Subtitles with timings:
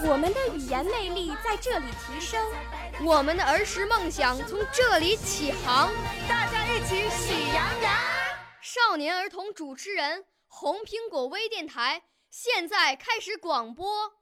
[0.00, 2.40] 我们的语言魅力在这里提升，
[3.04, 5.92] 我们的儿时梦想从这里起航。
[6.28, 7.92] 大家一起喜羊羊。
[8.62, 14.12] 少年儿童主持人，红苹果微电台现在开始广播。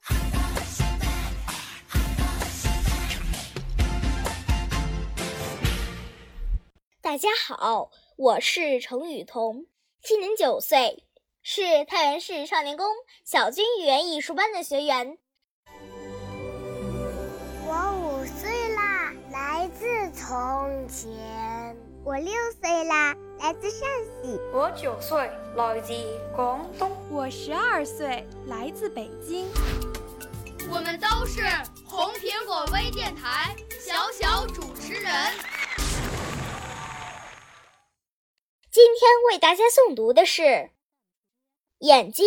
[7.03, 9.67] 大家好，我是程雨桐，
[10.03, 11.05] 今年九岁，
[11.43, 12.87] 是太原市少年宫
[13.27, 15.19] 小军语言艺术班的学员。
[20.29, 21.77] 从前。
[22.05, 23.89] 我六岁啦，来自陕
[24.25, 24.37] 西。
[24.53, 25.93] 我九岁，来自
[26.35, 26.91] 广东。
[27.13, 29.47] 我十二岁，来自北京。
[30.69, 31.43] 我们都是
[31.85, 35.05] 红苹果微电台小小主持人。
[38.69, 40.43] 今天为大家诵读的是
[41.79, 42.27] 《眼睛》，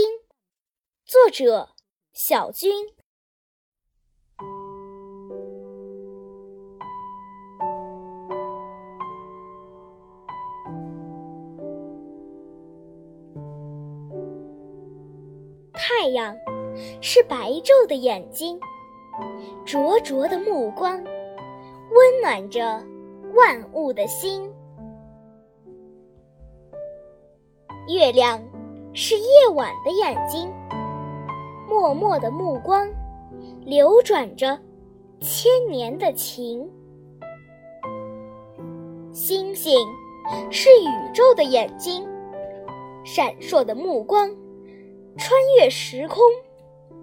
[1.05, 1.75] 作者
[2.13, 2.71] 小军。
[16.01, 16.33] 太阳
[17.01, 18.57] 是白昼的眼睛，
[19.65, 22.81] 灼灼的目光温暖着
[23.35, 24.49] 万物的心。
[27.89, 28.41] 月亮
[28.93, 30.49] 是夜晚的眼睛，
[31.67, 32.87] 默默的目光
[33.65, 34.57] 流转着
[35.19, 36.65] 千年的情。
[39.11, 39.85] 星星
[40.49, 42.07] 是宇宙的眼睛，
[43.03, 44.33] 闪烁的目光
[45.19, 46.17] 穿越时空，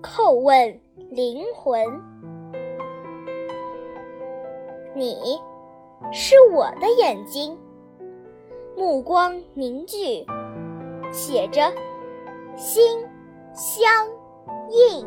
[0.03, 1.85] 叩问灵魂。
[4.95, 5.39] 你
[6.15, 7.59] 是我的眼睛，
[8.75, 10.25] 目光凝聚。
[11.13, 11.71] 写着
[12.57, 13.07] “心
[13.55, 14.09] 相
[14.71, 15.07] 印”。